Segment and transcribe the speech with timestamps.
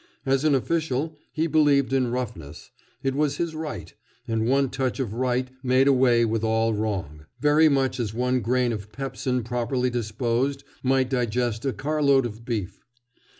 [0.25, 2.71] As an official, he believed in roughness;
[3.03, 3.93] it was his right;
[4.27, 8.71] and one touch of right made away with all wrong, very much as one grain
[8.73, 12.83] of pepsin properly disposed might digest a carload of beef.